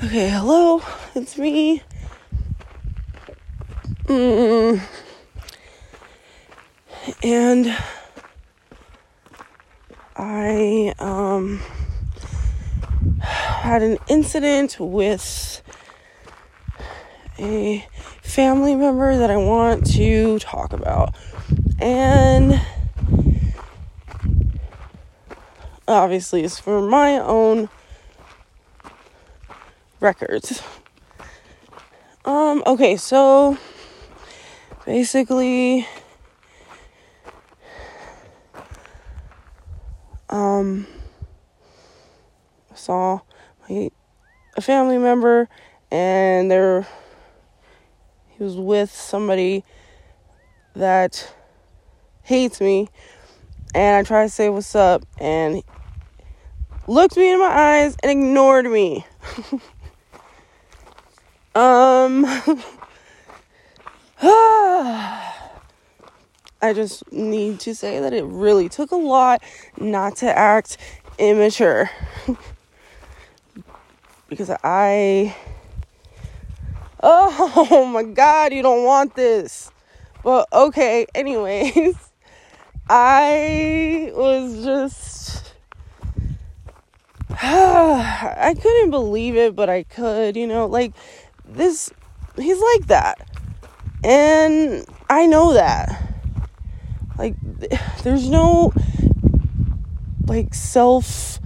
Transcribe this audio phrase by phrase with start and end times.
[0.00, 0.80] Okay, hello,
[1.16, 1.82] it's me.
[4.04, 4.80] Mm.
[7.24, 7.76] And
[10.16, 11.60] I um
[13.18, 15.62] had an incident with
[17.40, 17.84] a
[18.22, 21.16] family member that I want to talk about.
[21.80, 22.60] And
[25.88, 27.68] obviously it's for my own
[30.00, 30.62] records.
[32.24, 33.56] Um, okay, so
[34.84, 35.86] basically,
[40.28, 40.86] um,
[42.70, 43.20] I saw
[43.68, 43.90] my,
[44.56, 45.48] a family member
[45.90, 46.86] and there
[48.28, 49.64] he was with somebody
[50.74, 51.32] that
[52.22, 52.88] hates me
[53.74, 55.62] and I tried to say what's up and
[56.86, 59.06] looked me in my eyes and ignored me.
[61.58, 62.24] Um,
[66.62, 69.42] I just need to say that it really took a lot
[69.76, 70.76] not to act
[71.18, 71.90] immature.
[74.28, 75.34] because I.
[77.00, 79.72] Oh my god, you don't want this.
[80.22, 81.96] But okay, anyways.
[82.88, 85.54] I was just.
[87.30, 90.92] I couldn't believe it, but I could, you know, like
[91.48, 91.90] this
[92.36, 93.28] he's like that.
[94.04, 96.04] And I know that.
[97.16, 97.34] Like
[98.02, 98.72] there's no
[100.26, 101.40] like self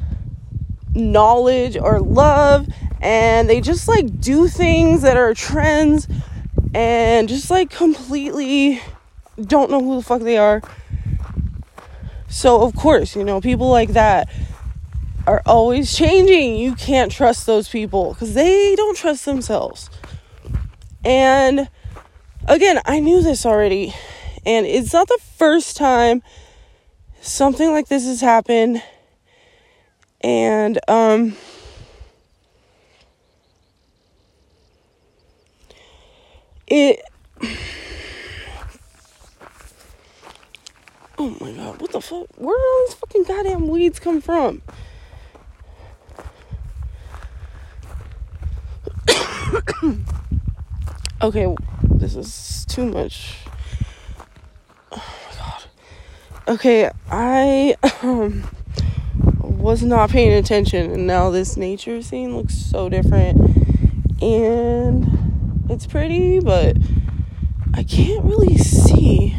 [0.94, 2.66] knowledge or love
[3.00, 6.06] and they just like do things that are trends
[6.74, 8.80] and just like completely
[9.40, 10.62] don't know who the fuck they are.
[12.28, 14.28] So, of course, you know, people like that
[15.26, 16.56] are always changing.
[16.56, 19.90] You can't trust those people because they don't trust themselves.
[21.04, 21.68] And
[22.46, 23.94] again, I knew this already.
[24.44, 26.22] And it's not the first time
[27.20, 28.82] something like this has happened.
[30.20, 31.36] And, um,
[36.66, 37.02] it.
[41.18, 42.26] Oh my god, what the fuck?
[42.36, 44.62] Where do all these fucking goddamn weeds come from?
[51.22, 53.36] Okay, this is too much.
[54.90, 54.96] Oh
[55.30, 55.64] my god.
[56.48, 58.44] Okay, I um,
[59.40, 63.38] was not paying attention, and now this nature scene looks so different.
[64.20, 66.76] And it's pretty, but
[67.74, 69.36] I can't really see.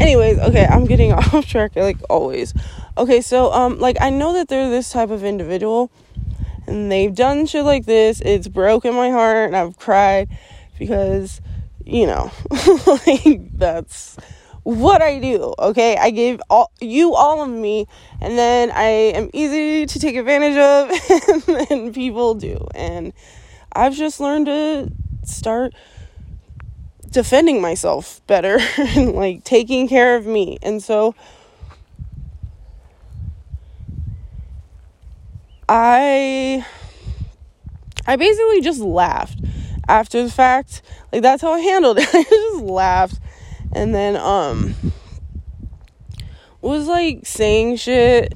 [0.00, 2.52] Anyways, okay, I'm getting off track like always.
[2.96, 5.90] Okay, so um like I know that they're this type of individual
[6.68, 8.20] and they've done shit like this.
[8.20, 10.28] It's broken my heart and I've cried
[10.78, 11.40] because,
[11.84, 12.30] you know,
[12.86, 14.16] like that's
[14.62, 15.54] what I do.
[15.58, 17.86] Okay, I give all you all of me,
[18.20, 18.84] and then I
[19.16, 22.66] am easy to take advantage of, and, and people do.
[22.74, 23.14] And
[23.72, 24.92] I've just learned to
[25.24, 25.72] start
[27.10, 30.58] defending myself better and like taking care of me.
[30.62, 31.14] And so
[35.68, 36.64] I
[38.06, 39.38] I basically just laughed
[39.88, 40.82] after the fact.
[41.12, 42.08] Like that's how I handled it.
[42.12, 43.20] I just laughed
[43.72, 44.74] and then um
[46.60, 48.34] was like saying shit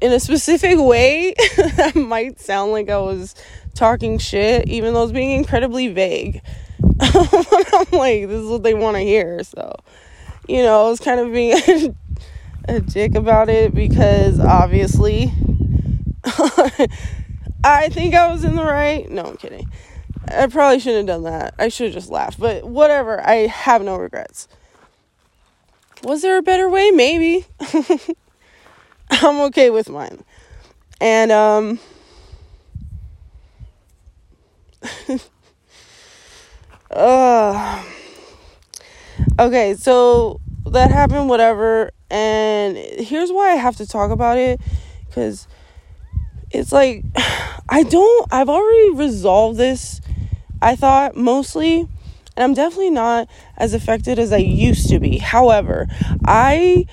[0.00, 3.34] in a specific way that might sound like I was
[3.74, 6.42] talking shit, even though it's being incredibly vague.
[7.00, 9.42] I'm like, this is what they want to hear.
[9.44, 9.74] So,
[10.48, 11.94] you know, I was kind of being a,
[12.68, 15.32] a dick about it because obviously
[17.64, 19.08] I think I was in the right.
[19.08, 19.70] No, I'm kidding.
[20.28, 21.54] I probably shouldn't have done that.
[21.58, 22.40] I should have just laughed.
[22.40, 23.24] But whatever.
[23.24, 24.48] I have no regrets.
[26.02, 26.90] Was there a better way?
[26.90, 27.46] Maybe.
[29.10, 30.24] I'm okay with mine.
[31.00, 31.78] And um
[36.90, 37.84] uh
[39.38, 44.60] Okay, so that happened whatever and here's why I have to talk about it
[45.12, 45.46] cuz
[46.56, 47.04] it's like
[47.68, 50.00] I don't I've already resolved this
[50.60, 51.88] I thought mostly
[52.36, 55.18] and I'm definitely not as affected as I used to be.
[55.18, 55.86] However,
[56.26, 56.86] I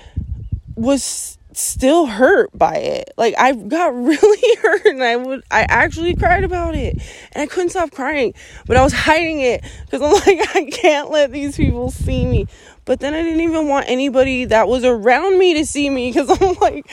[0.74, 3.12] was still hurt by it.
[3.16, 6.94] Like I got really hurt and I would I actually cried about it.
[7.32, 8.34] And I couldn't stop crying,
[8.66, 12.46] but I was hiding it cuz I'm like I can't let these people see me.
[12.86, 16.28] But then I didn't even want anybody that was around me to see me cuz
[16.40, 16.86] I'm like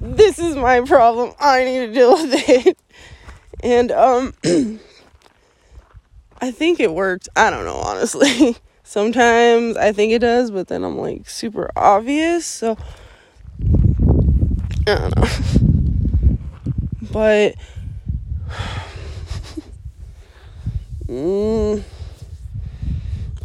[0.00, 1.32] this is my problem.
[1.38, 2.78] I need to deal with it.
[3.62, 4.34] And um
[6.40, 7.30] I think it worked.
[7.34, 8.54] I don't know, honestly.
[8.82, 12.76] Sometimes I think it does, but then I'm like super obvious, so
[14.86, 15.26] I don't know.
[17.12, 17.54] But
[21.06, 21.82] mm,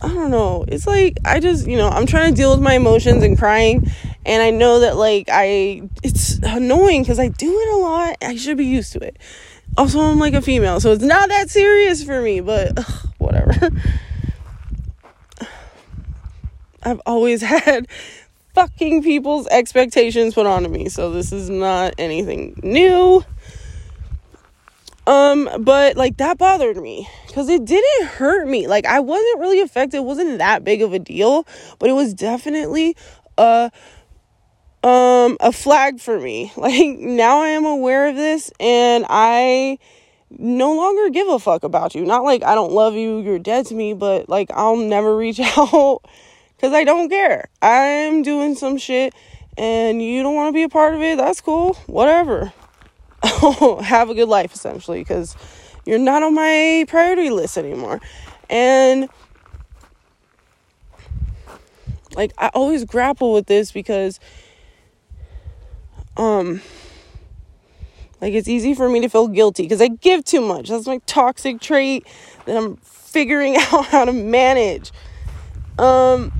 [0.01, 0.65] I don't know.
[0.67, 3.89] It's like I just, you know, I'm trying to deal with my emotions and crying
[4.25, 8.17] and I know that like I it's annoying cuz I do it a lot.
[8.21, 9.17] I should be used to it.
[9.77, 13.69] Also, I'm like a female, so it's not that serious for me, but ugh, whatever.
[16.83, 17.87] I've always had
[18.53, 23.23] fucking people's expectations put onto me, so this is not anything new.
[25.07, 28.67] Um, but like that bothered me because it didn't hurt me.
[28.67, 31.47] Like I wasn't really affected, it wasn't that big of a deal,
[31.79, 32.95] but it was definitely
[33.37, 33.71] a
[34.83, 36.51] um a flag for me.
[36.57, 39.77] Like now I am aware of this and I
[40.29, 42.05] no longer give a fuck about you.
[42.05, 45.39] Not like I don't love you, you're dead to me, but like I'll never reach
[45.39, 46.01] out
[46.59, 47.49] cuz I don't care.
[47.61, 49.13] I'm doing some shit
[49.57, 51.17] and you don't want to be a part of it.
[51.17, 51.73] That's cool.
[51.87, 52.53] Whatever.
[53.23, 55.35] have a good life essentially because
[55.85, 57.99] you're not on my priority list anymore.
[58.49, 59.09] And
[62.15, 64.19] like I always grapple with this because
[66.17, 66.61] um
[68.19, 70.69] like it's easy for me to feel guilty because I give too much.
[70.69, 72.05] That's my toxic trait
[72.45, 74.91] that I'm figuring out how to manage.
[75.79, 76.31] Um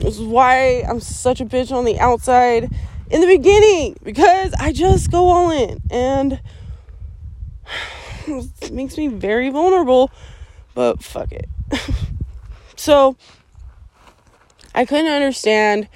[0.00, 2.70] this is why I'm such a bitch on the outside
[3.10, 6.40] in the beginning because I just go all in and
[8.26, 10.10] it makes me very vulnerable,
[10.74, 11.48] but fuck it.
[12.76, 13.16] so
[14.74, 15.88] I couldn't understand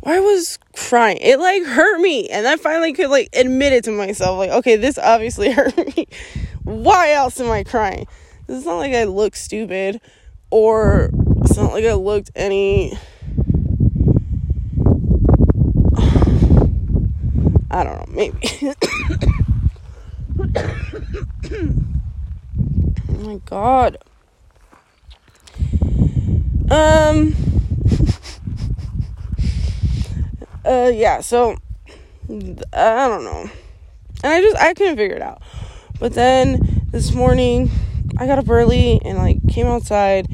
[0.00, 1.18] why was crying.
[1.20, 4.38] It like hurt me, and I finally could like admit it to myself.
[4.38, 6.06] Like, okay, this obviously hurt me.
[6.64, 8.06] Why else am I crying?
[8.48, 10.00] It's not like I look stupid,
[10.50, 11.10] or
[11.42, 12.92] it's not like I looked any
[17.70, 18.38] I don't know, maybe.
[23.08, 23.98] oh my god.
[26.70, 27.34] Um
[30.70, 31.56] uh yeah, so
[32.28, 33.50] I don't know.
[34.22, 35.42] And I just I couldn't figure it out.
[35.98, 37.70] But then this morning
[38.16, 40.28] I got up early and like came outside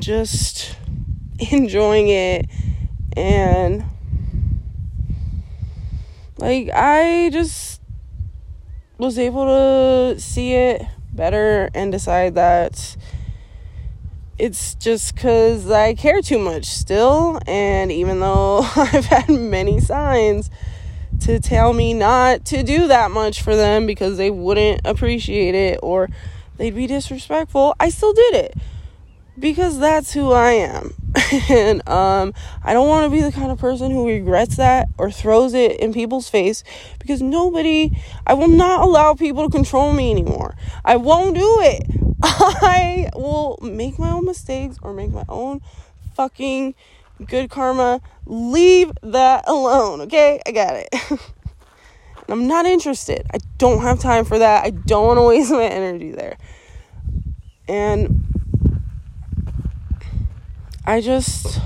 [0.00, 0.76] just
[1.50, 2.46] enjoying it
[3.16, 3.84] and
[6.36, 7.80] like I just
[8.98, 10.82] was able to see it
[11.12, 12.96] better and decide that
[14.38, 17.38] it's just because I care too much still.
[17.46, 20.50] And even though I've had many signs
[21.20, 25.78] to tell me not to do that much for them because they wouldn't appreciate it
[25.82, 26.08] or
[26.56, 28.54] they'd be disrespectful, I still did it
[29.38, 30.94] because that's who I am.
[31.50, 32.32] and um,
[32.62, 35.78] I don't want to be the kind of person who regrets that or throws it
[35.78, 36.64] in people's face
[36.98, 37.90] because nobody,
[38.26, 40.56] I will not allow people to control me anymore.
[40.84, 41.86] I won't do it.
[42.22, 45.60] I will make my own mistakes or make my own
[46.14, 46.74] fucking
[47.26, 48.00] good karma.
[48.24, 50.40] Leave that alone, okay?
[50.46, 50.88] I got it.
[52.28, 53.26] I'm not interested.
[53.34, 54.64] I don't have time for that.
[54.64, 56.38] I don't want to waste my energy there.
[57.68, 58.31] And
[60.84, 61.60] I just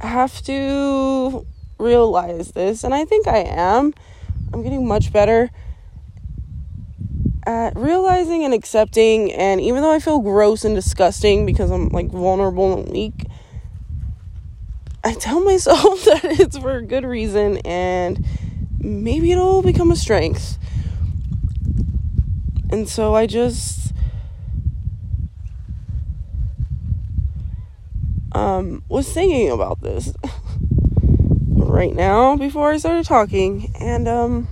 [0.00, 1.46] have to
[1.78, 3.94] realize this, and I think I am.
[4.52, 5.50] I'm getting much better
[7.46, 12.10] at realizing and accepting, and even though I feel gross and disgusting because I'm like
[12.10, 13.26] vulnerable and weak,
[15.02, 18.24] I tell myself that it's for a good reason and
[18.78, 20.58] maybe it'll become a strength.
[22.70, 23.92] And so I just
[28.34, 30.12] um, was thinking about this
[31.56, 34.48] right now before I started talking, and um,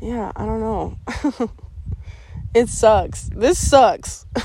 [0.00, 0.98] yeah, I don't know.
[2.54, 3.28] it sucks.
[3.34, 4.26] This sucks.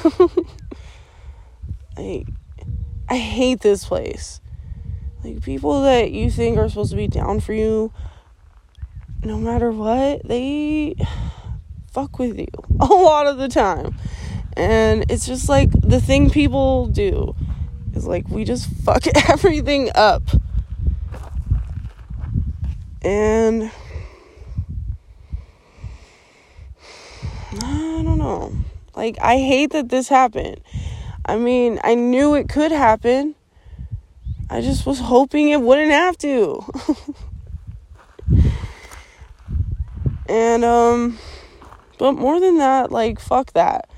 [1.98, 2.26] I
[3.10, 4.42] I hate this place.
[5.24, 7.92] Like people that you think are supposed to be down for you
[9.24, 10.96] no matter what, they
[11.92, 12.48] fuck with you
[12.80, 13.96] a lot of the time.
[14.62, 17.36] And it's just like the thing people do
[17.96, 20.22] is like we just fuck everything up.
[23.02, 23.64] And
[27.54, 28.54] I don't know.
[28.96, 30.62] Like I hate that this happened.
[31.26, 33.34] I mean, I knew it could happen.
[34.48, 36.64] I just was hoping it wouldn't have to.
[40.30, 41.18] and um
[41.98, 43.91] but more than that, like fuck that.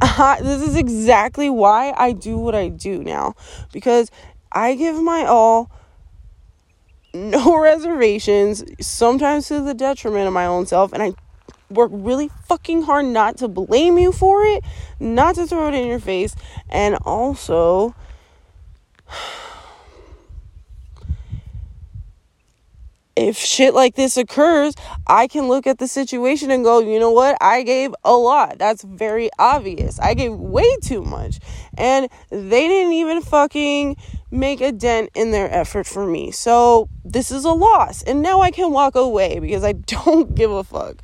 [0.40, 3.34] this is exactly why I do what I do now
[3.72, 4.10] because
[4.52, 5.70] I give my all
[7.14, 11.14] no reservations, sometimes to the detriment of my own self, and I
[11.70, 14.62] work really fucking hard not to blame you for it,
[15.00, 16.34] not to throw it in your face,
[16.68, 17.94] and also
[23.16, 24.74] if shit like this occurs,
[25.06, 27.38] I can look at the situation and go, you know what?
[27.40, 28.58] I gave a lot.
[28.58, 29.98] That's very obvious.
[29.98, 31.40] I gave way too much.
[31.78, 33.96] And they didn't even fucking
[34.30, 36.30] make a dent in their effort for me.
[36.30, 38.02] So this is a loss.
[38.02, 40.96] And now I can walk away because I don't give a fuck.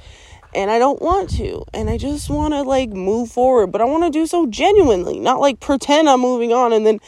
[0.54, 1.64] And I don't want to.
[1.72, 3.68] And I just want to like move forward.
[3.68, 7.00] But I want to do so genuinely, not like pretend I'm moving on and then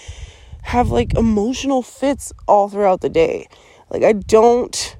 [0.62, 3.48] have like emotional fits all throughout the day.
[3.90, 4.96] Like, I don't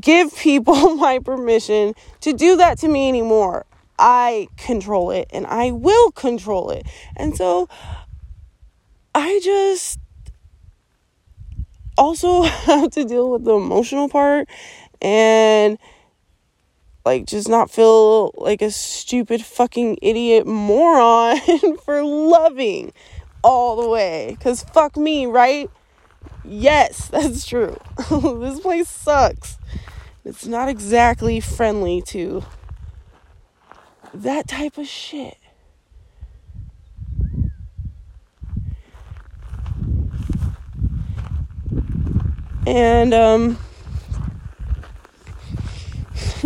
[0.00, 3.66] give people my permission to do that to me anymore.
[3.98, 6.86] I control it and I will control it.
[7.16, 7.68] And so
[9.14, 9.98] I just
[11.96, 14.48] also have to deal with the emotional part
[15.00, 15.78] and
[17.04, 21.38] like just not feel like a stupid fucking idiot moron
[21.84, 22.92] for loving
[23.42, 24.36] all the way.
[24.40, 25.70] Cause fuck me, right?
[26.48, 27.76] Yes, that's true.
[28.10, 29.58] this place sucks.
[30.24, 32.44] It's not exactly friendly to
[34.14, 35.36] that type of shit.
[42.66, 43.58] And um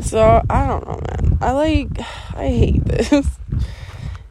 [0.00, 1.38] so I don't know, man.
[1.42, 1.88] I like
[2.34, 3.28] I hate this.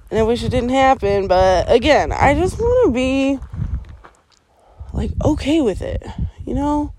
[0.09, 3.39] And I wish it didn't happen, but again, I just want to be
[4.93, 6.03] like okay with it,
[6.45, 6.93] you know?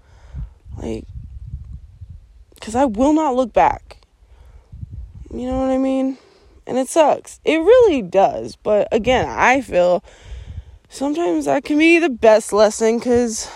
[0.78, 1.04] Like
[2.60, 3.98] cuz I will not look back.
[5.32, 6.18] You know what I mean?
[6.66, 7.40] And it sucks.
[7.44, 8.56] It really does.
[8.56, 10.04] But again, I feel
[10.88, 13.48] sometimes that can be the best lesson cuz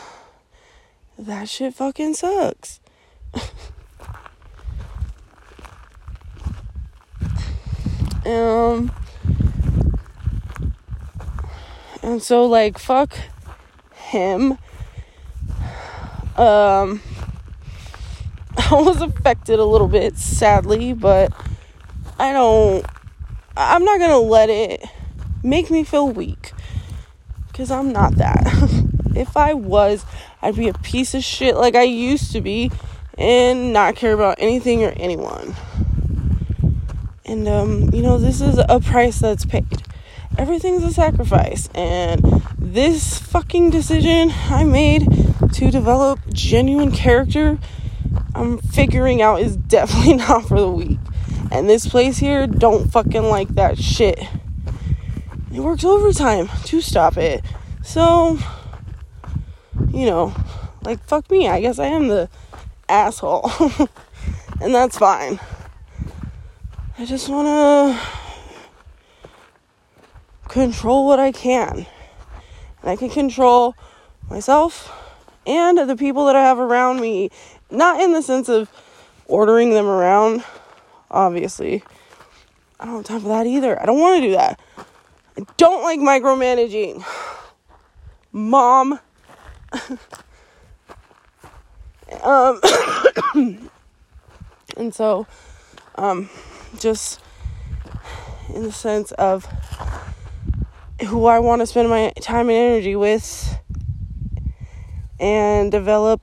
[1.19, 2.81] that shit fucking sucks.
[8.27, 8.91] um
[12.03, 13.17] and so like fuck
[14.07, 14.53] him.
[16.37, 17.01] Um,
[18.57, 21.33] I was affected a little bit, sadly, but
[22.19, 22.87] I don't,
[23.57, 24.85] I'm not gonna let it
[25.43, 26.53] make me feel weak.
[27.49, 28.47] Because I'm not that.
[29.17, 30.05] if I was,
[30.43, 32.71] I'd be a piece of shit like I used to be
[33.17, 35.55] and not care about anything or anyone.
[37.25, 39.83] And, um, you know, this is a price that's paid.
[40.39, 41.69] Everything's a sacrifice.
[41.75, 45.07] And this fucking decision I made
[45.55, 47.59] to develop genuine character,
[48.35, 50.99] I'm figuring out is definitely not for the weak.
[51.51, 54.19] And this place here don't fucking like that shit.
[55.53, 57.43] It works overtime to stop it.
[57.83, 58.39] So,
[59.91, 60.35] you know,
[60.83, 61.49] like fuck me.
[61.49, 62.29] I guess I am the
[62.89, 63.51] asshole.
[64.61, 65.41] and that's fine.
[66.99, 68.26] I just want to
[70.49, 71.87] control what I can.
[72.83, 73.75] And I can control
[74.29, 74.93] myself
[75.47, 77.31] and the people that I have around me.
[77.71, 78.71] Not in the sense of
[79.27, 80.45] ordering them around,
[81.11, 81.83] obviously.
[82.79, 83.81] I don't have time for that either.
[83.81, 84.61] I don't want to do that.
[85.37, 87.05] I don't like micromanaging.
[88.33, 89.01] Mom.
[92.23, 92.61] um,
[94.77, 95.27] and so,
[95.97, 96.29] um,
[96.79, 97.21] just
[98.55, 99.47] in the sense of
[101.05, 103.59] who I want to spend my time and energy with
[105.19, 106.21] and develop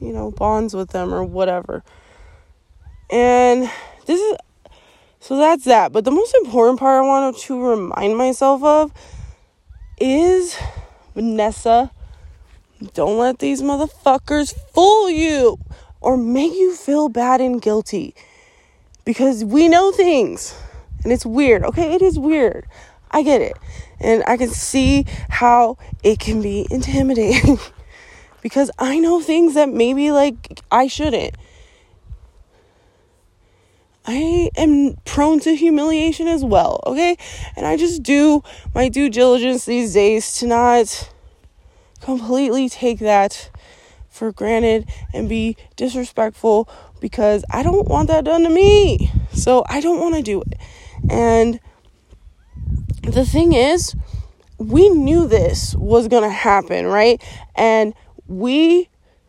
[0.00, 1.82] you know bonds with them or whatever.
[3.10, 3.70] And
[4.06, 4.36] this is
[5.20, 5.92] so that's that.
[5.92, 8.92] But the most important part I want to remind myself of
[9.98, 10.56] is
[11.14, 11.90] Vanessa,
[12.94, 15.58] don't let these motherfuckers fool you
[16.00, 18.14] or make you feel bad and guilty
[19.04, 20.54] because we know things
[21.06, 21.62] and it's weird.
[21.62, 22.66] Okay, it is weird.
[23.12, 23.56] I get it.
[24.00, 27.60] And I can see how it can be intimidating
[28.42, 31.36] because I know things that maybe like I shouldn't.
[34.04, 37.16] I am prone to humiliation as well, okay?
[37.54, 38.42] And I just do
[38.74, 41.12] my due diligence these days to not
[42.00, 43.48] completely take that
[44.08, 49.12] for granted and be disrespectful because I don't want that done to me.
[49.32, 50.58] So I don't want to do it.
[51.10, 51.60] And
[53.02, 53.94] the thing is,
[54.58, 57.22] we knew this was going to happen, right?
[57.54, 57.94] And
[58.26, 58.88] we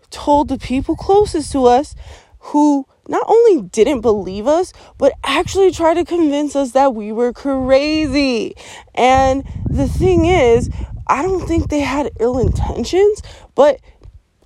[0.09, 1.95] told the people closest to us
[2.39, 7.33] who not only didn't believe us, but actually tried to convince us that we were
[7.33, 8.55] crazy.
[8.95, 10.69] And the thing is,
[11.07, 13.21] I don't think they had ill intentions,
[13.55, 13.79] but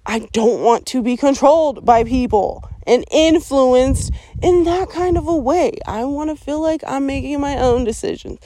[0.06, 4.12] I don't want to be controlled by people and influenced
[4.42, 5.74] in that kind of a way.
[5.86, 8.40] I want to feel like I'm making my own decisions.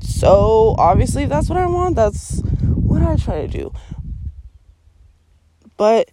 [0.00, 3.72] So, obviously, if that's what I want, that's what I try to do.
[5.76, 6.10] But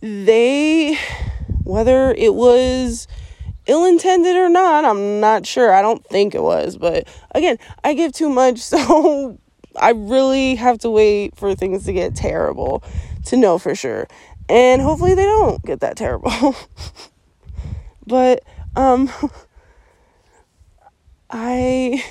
[0.00, 0.98] they,
[1.64, 3.06] whether it was
[3.66, 5.72] ill intended or not, I'm not sure.
[5.72, 6.76] I don't think it was.
[6.76, 9.38] But again, I give too much, so
[9.78, 12.82] I really have to wait for things to get terrible
[13.26, 14.06] to know for sure.
[14.48, 16.54] And hopefully they don't get that terrible.
[18.06, 18.42] but
[18.76, 19.10] um
[21.30, 22.02] I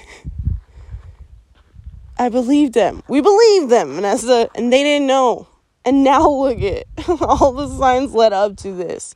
[2.18, 3.04] I believed them.
[3.08, 5.48] We believed them, Vanessa, and they didn't know.
[5.84, 6.86] And now look at
[7.22, 9.13] all the signs led up to this.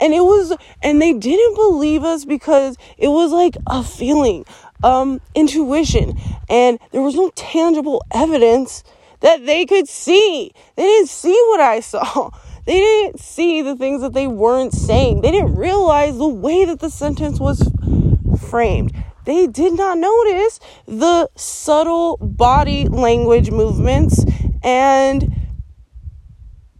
[0.00, 4.44] And it was and they didn't believe us because it was like a feeling,
[4.82, 6.18] um intuition,
[6.50, 8.82] and there was no tangible evidence
[9.22, 10.52] that they could see.
[10.76, 12.30] They didn't see what I saw.
[12.64, 15.22] They didn't see the things that they weren't saying.
[15.22, 17.68] They didn't realize the way that the sentence was
[18.48, 18.92] framed.
[19.24, 24.24] They did not notice the subtle body language movements.
[24.62, 25.34] And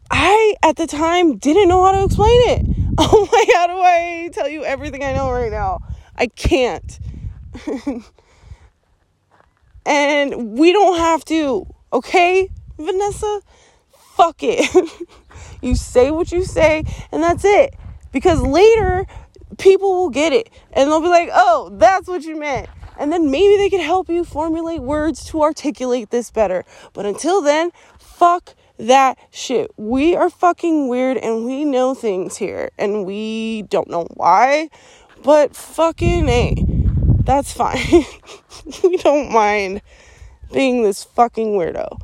[0.09, 2.67] I, at the time, didn't know how to explain it.
[2.99, 5.79] Oh my, how do I tell you everything I know right now?
[6.15, 7.01] I can't.
[9.87, 13.41] and we don't have to, okay, Vanessa?
[14.17, 14.93] Fuck it.
[15.63, 17.75] you say what you say, and that's it.
[18.13, 19.07] Because later,
[19.59, 22.69] people will get it and they'll be like, oh, that's what you meant.
[22.99, 26.65] And then maybe they can help you formulate words to articulate this better.
[26.93, 29.71] But until then, fuck that shit.
[29.77, 34.69] We are fucking weird and we know things here and we don't know why,
[35.23, 36.55] but fucking A.
[37.25, 38.05] That's fine.
[38.85, 39.81] we don't mind
[40.53, 42.01] being this fucking weirdo.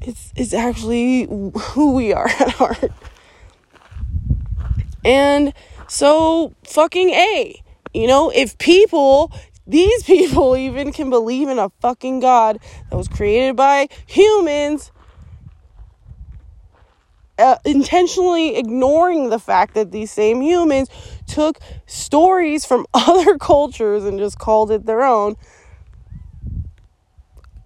[0.00, 2.90] It's it's actually who we are at heart.
[5.04, 5.52] And
[5.88, 7.62] so fucking A.
[7.92, 9.32] You know, if people,
[9.66, 14.92] these people even can believe in a fucking God that was created by humans,
[17.38, 20.88] uh, intentionally ignoring the fact that these same humans
[21.26, 25.36] took stories from other cultures and just called it their own.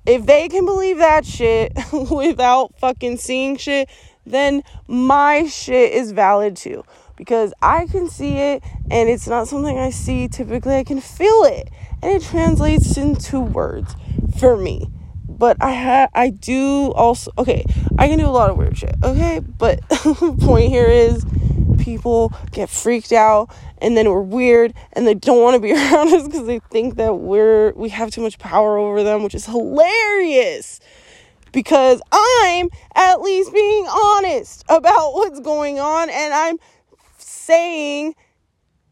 [0.07, 1.73] If they can believe that shit
[2.11, 3.89] without fucking seeing shit,
[4.27, 6.85] then my shit is valid too
[7.17, 10.77] because I can see it and it's not something I see typically.
[10.77, 11.71] I can feel it
[12.03, 13.95] and it translates into words
[14.39, 14.91] for me.
[15.27, 17.65] But I ha- I do also okay,
[17.99, 19.41] I can do a lot of weird shit, okay?
[19.41, 19.81] But
[20.41, 21.25] point here is
[21.79, 23.51] people get freaked out
[23.85, 26.97] and then we're weird and they don't want to be around us because they think
[26.97, 30.81] that we're we have too much power over them, which is hilarious
[31.53, 36.59] because I'm at least being honest about what's going on and I'm
[37.19, 38.15] saying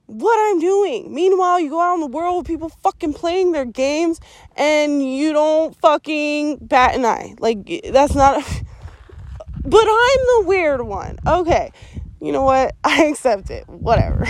[0.06, 1.12] what I'm doing.
[1.12, 4.20] Meanwhile, you go out in the world with people fucking playing their games
[4.56, 7.34] and you don't fucking bat an eye.
[7.38, 8.42] Like, that's not.
[8.42, 8.44] A,
[9.64, 11.18] but I'm the weird one.
[11.26, 11.72] Okay.
[12.20, 12.74] You know what?
[12.84, 13.68] I accept it.
[13.68, 14.26] Whatever.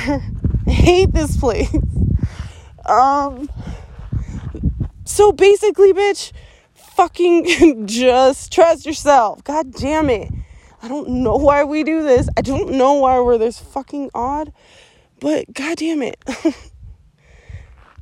[0.67, 1.75] Hate this place.
[2.87, 3.49] Um.
[5.05, 6.33] So basically, bitch,
[6.75, 9.43] fucking just trust yourself.
[9.45, 10.31] God damn it.
[10.83, 12.29] I don't know why we do this.
[12.37, 14.53] I don't know why we're this fucking odd.
[15.21, 16.23] But god damn it.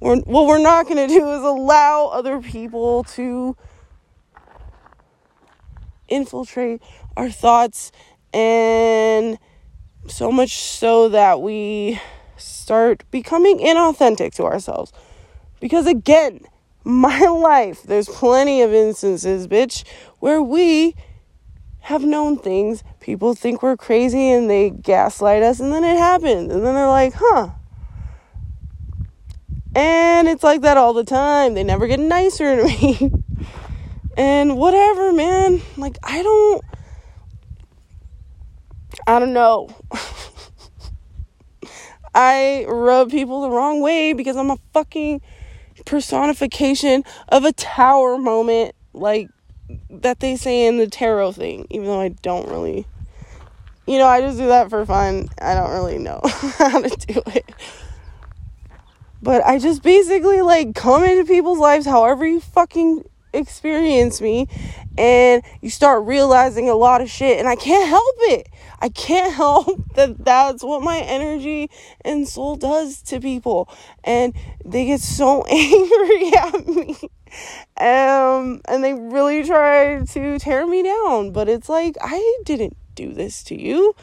[0.00, 3.56] we're, what we're not to do is allow other people to
[6.08, 6.82] infiltrate
[7.16, 7.92] our thoughts
[8.32, 9.38] and
[10.06, 12.00] so much so that we
[12.70, 14.92] start becoming inauthentic to ourselves.
[15.58, 16.38] Because again,
[16.84, 19.84] my life, there's plenty of instances, bitch,
[20.20, 20.94] where we
[21.80, 22.84] have known things.
[23.00, 26.52] People think we're crazy and they gaslight us, and then it happens.
[26.52, 27.48] And then they're like, huh.
[29.74, 31.54] And it's like that all the time.
[31.54, 33.10] They never get nicer to me.
[34.16, 35.60] and whatever, man.
[35.76, 36.64] Like, I don't.
[39.08, 39.70] I don't know.
[42.14, 45.20] I rub people the wrong way because I'm a fucking
[45.84, 48.74] personification of a tower moment.
[48.92, 49.28] Like,
[49.88, 52.86] that they say in the tarot thing, even though I don't really,
[53.86, 55.28] you know, I just do that for fun.
[55.40, 57.50] I don't really know how to do it.
[59.22, 64.48] But I just basically like come into people's lives however you fucking experience me
[64.98, 68.48] and you start realizing a lot of shit and I can't help it.
[68.80, 71.70] I can't help that that's what my energy
[72.02, 73.68] and soul does to people
[74.04, 76.96] and they get so angry at me.
[77.76, 83.12] Um and they really try to tear me down, but it's like I didn't do
[83.12, 83.94] this to you.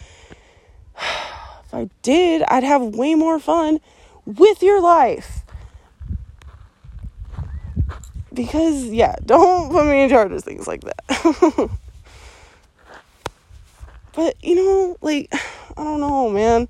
[0.98, 3.80] if I did, I'd have way more fun
[4.26, 5.44] with your life.
[8.38, 11.00] Because, yeah, don't put me in charge of things like that.
[14.14, 15.34] but, you know, like,
[15.76, 16.70] I don't know, man.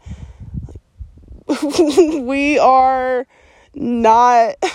[2.26, 3.28] we are
[3.76, 4.56] not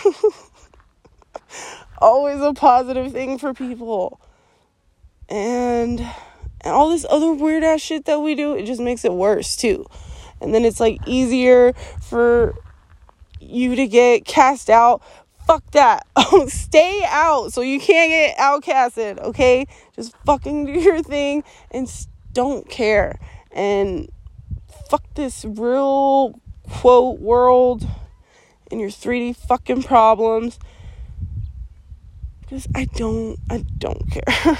[1.99, 4.21] always a positive thing for people.
[5.31, 9.15] And and all this other weird ass shit that we do, it just makes it
[9.15, 9.87] worse too.
[10.43, 12.55] And then it's like easier for
[13.41, 15.03] you to get cast out.
[15.47, 16.07] Fuck that.
[16.35, 19.67] Oh, stay out so you can't get outcasted, okay?
[19.95, 21.91] Just fucking do your thing and
[22.33, 23.19] don't care.
[23.51, 24.11] And
[24.89, 27.87] fuck this real quote world
[28.71, 30.59] and your 3D fucking problems.
[32.41, 34.25] Because I don't, I don't care.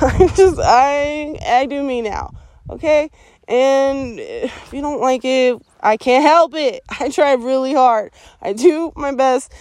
[0.00, 2.34] I just, I, I do me now,
[2.70, 3.10] okay?
[3.48, 6.82] And if you don't like it, I can't help it.
[7.00, 8.12] I try really hard.
[8.40, 9.52] I do my best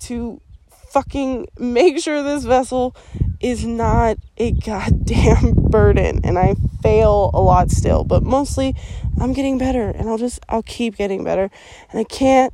[0.00, 0.40] to
[0.88, 2.96] fucking make sure this vessel
[3.40, 8.74] is not a goddamn burden and I fail a lot still, but mostly
[9.20, 11.50] I'm getting better and I'll just I'll keep getting better
[11.90, 12.52] and I can't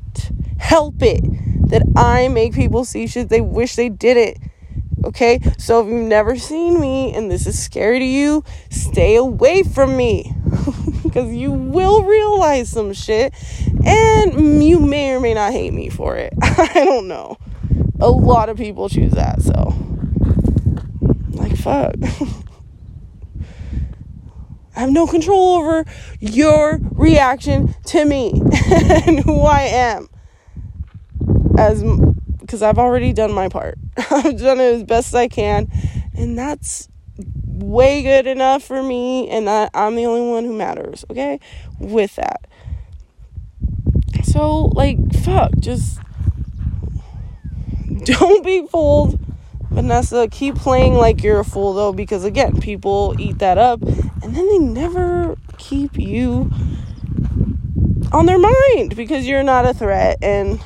[0.59, 1.23] help it
[1.69, 4.39] that I make people see shit they wish they did it.
[5.05, 5.41] Okay?
[5.59, 9.97] So if you've never seen me and this is scary to you, stay away from
[9.97, 10.35] me.
[11.03, 13.35] Because you will realize some shit
[13.85, 16.33] and you may or may not hate me for it.
[16.43, 17.37] I don't know.
[18.01, 19.75] A lot of people choose that, so.
[21.31, 21.97] Like, fuck.
[24.75, 25.85] I have no control over
[26.19, 28.41] your reaction to me
[29.07, 30.09] and who I am.
[31.59, 31.85] As
[32.53, 33.79] because I've already done my part.
[34.11, 35.73] I've done it as best I can,
[36.15, 36.87] and that's
[37.47, 41.41] way good enough for me, and I'm the only one who matters, okay?
[41.79, 42.47] With that.
[44.23, 45.99] So, like, fuck, just
[48.05, 49.19] don't be fooled.
[49.71, 54.37] Vanessa, keep playing like you're a fool though, because again, people eat that up and
[54.37, 56.51] then they never keep you
[58.13, 60.61] on their mind because you're not a threat and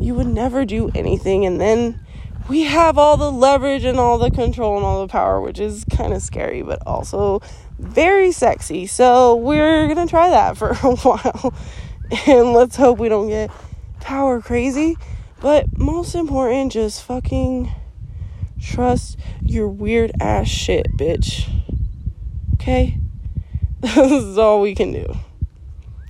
[0.00, 1.44] you would never do anything.
[1.46, 2.00] And then
[2.48, 5.84] we have all the leverage and all the control and all the power, which is
[5.94, 7.40] kind of scary, but also
[7.78, 8.86] very sexy.
[8.86, 11.54] So we're going to try that for a while.
[12.26, 13.50] And let's hope we don't get
[14.00, 14.96] power crazy.
[15.40, 17.70] But most important, just fucking
[18.60, 21.48] trust your weird ass shit, bitch.
[22.54, 22.98] Okay?
[23.80, 25.14] this is all we can do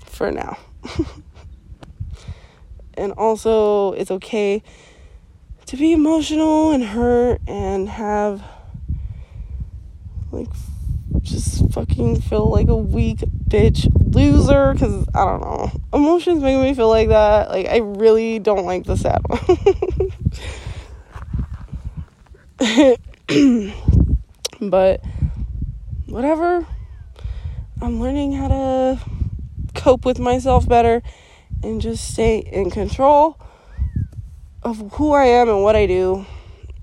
[0.07, 0.57] for now.
[2.99, 4.63] and also, it's okay
[5.67, 8.43] to be emotional and hurt and have
[10.33, 10.49] like
[11.23, 15.71] just fucking feel like a weak bitch loser because I don't know.
[15.93, 17.51] Emotions make me feel like that.
[17.51, 19.39] Like, I really don't like the sad one.
[24.71, 25.03] but
[26.07, 26.67] whatever.
[27.81, 28.99] I'm learning how to
[29.75, 31.03] cope with myself better
[31.63, 33.39] and just stay in control
[34.63, 36.27] of who I am and what I do,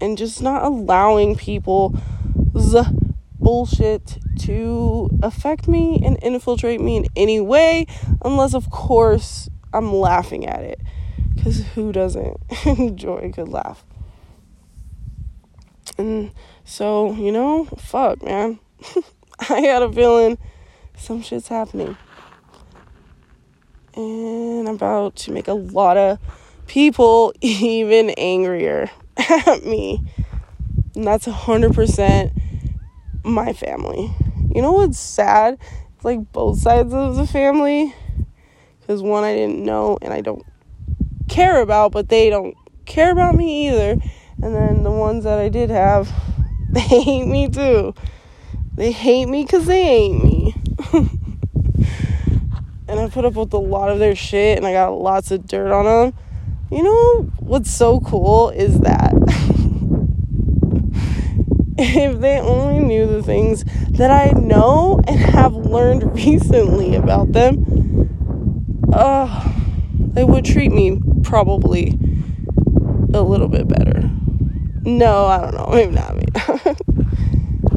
[0.02, 1.96] and just not allowing people's
[3.40, 7.86] bullshit to affect me and infiltrate me in any way,
[8.24, 10.80] unless, of course, I'm laughing at it.
[11.34, 13.86] Because who doesn't enjoy a good laugh?
[15.98, 16.32] And
[16.64, 18.60] so, you know, fuck, man.
[19.50, 20.38] I got a feeling
[20.98, 21.98] some shit's happening.
[23.96, 26.20] And I'm about to make a lot of
[26.68, 30.02] people even angrier at me.
[30.96, 32.32] And that's 100%
[33.24, 34.14] my family.
[34.54, 35.58] You know what's sad?
[35.96, 37.94] It's like both sides of the family.
[38.80, 40.46] Because one I didn't know and I don't
[41.28, 42.56] care about, but they don't
[42.86, 44.02] care about me either.
[44.42, 46.12] And then the ones that I did have,
[46.70, 47.94] they hate me too.
[48.76, 50.54] They hate me because they hate me.
[52.88, 55.48] And I put up with a lot of their shit and I got lots of
[55.48, 56.20] dirt on them.
[56.72, 59.14] You know what's so cool is that
[61.78, 68.90] if they only knew the things that I know and have learned recently about them,
[68.94, 69.52] uh,
[70.14, 71.98] they would treat me probably
[73.14, 74.10] a little bit better.
[74.84, 75.68] No, I don't know.
[75.72, 76.26] Maybe not me.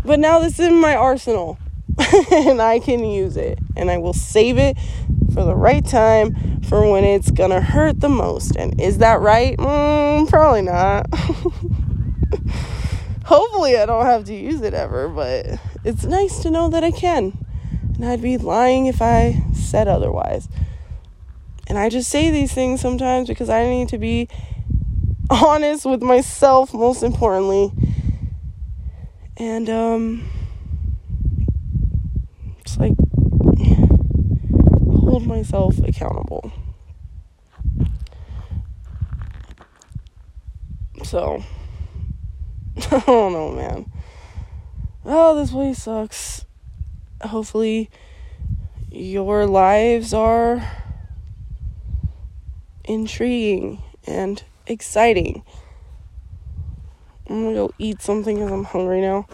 [0.05, 1.59] but now this is in my arsenal
[2.33, 4.77] and I can use it and I will save it
[5.33, 8.57] for the right time for when it's gonna hurt the most.
[8.57, 9.57] And is that right?
[9.57, 11.07] Mm, probably not.
[13.25, 15.47] Hopefully, I don't have to use it ever, but
[15.85, 17.37] it's nice to know that I can.
[17.95, 20.49] And I'd be lying if I said otherwise.
[21.67, 24.29] And I just say these things sometimes because I need to be
[25.31, 27.71] honest with myself, most importantly.
[29.37, 30.31] And, um,
[32.61, 32.93] it's like
[35.09, 36.51] hold myself accountable.
[41.05, 41.45] So,
[42.91, 43.93] I don't know, man.
[45.05, 46.45] Oh, this place sucks.
[47.23, 47.89] Hopefully,
[48.91, 50.69] your lives are
[52.85, 55.45] intriguing and exciting.
[57.31, 59.29] I'm gonna go eat something because I'm hungry now.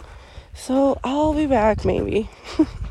[0.53, 2.29] So I'll be back maybe.